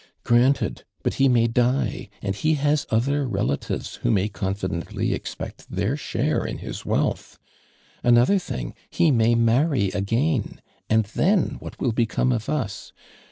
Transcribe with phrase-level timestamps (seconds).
[0.25, 5.95] "(irantod, but ho may die, and ho ha.s otlKir relatives who may confidently expect their
[5.95, 7.37] share in his wealth.
[8.03, 10.57] Another thing, J»c, may many nf;ain,
[10.89, 12.93] and then what will becomo of us?